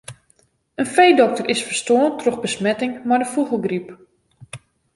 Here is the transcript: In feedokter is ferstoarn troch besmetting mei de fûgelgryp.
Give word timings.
In 0.81 0.85
feedokter 0.95 1.45
is 1.53 1.65
ferstoarn 1.67 2.13
troch 2.19 2.39
besmetting 2.45 2.93
mei 3.07 3.19
de 3.21 3.27
fûgelgryp. 3.33 3.87